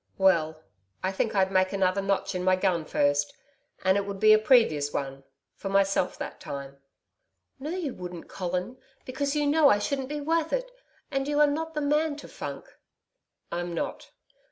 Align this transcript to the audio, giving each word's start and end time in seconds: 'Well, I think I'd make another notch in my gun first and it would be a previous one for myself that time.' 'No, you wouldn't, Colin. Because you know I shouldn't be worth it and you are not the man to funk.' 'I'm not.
'Well, 0.17 0.63
I 1.03 1.11
think 1.11 1.35
I'd 1.35 1.51
make 1.51 1.71
another 1.71 2.01
notch 2.01 2.33
in 2.33 2.43
my 2.43 2.55
gun 2.55 2.85
first 2.85 3.35
and 3.83 3.97
it 3.97 4.07
would 4.07 4.19
be 4.19 4.33
a 4.33 4.39
previous 4.39 4.91
one 4.91 5.23
for 5.53 5.69
myself 5.69 6.17
that 6.17 6.39
time.' 6.39 6.79
'No, 7.59 7.69
you 7.69 7.93
wouldn't, 7.93 8.27
Colin. 8.27 8.79
Because 9.05 9.35
you 9.35 9.45
know 9.45 9.69
I 9.69 9.77
shouldn't 9.77 10.09
be 10.09 10.19
worth 10.19 10.53
it 10.53 10.71
and 11.11 11.27
you 11.27 11.39
are 11.39 11.45
not 11.45 11.75
the 11.75 11.81
man 11.81 12.15
to 12.15 12.27
funk.' 12.27 12.79
'I'm 13.51 13.75
not. 13.75 14.09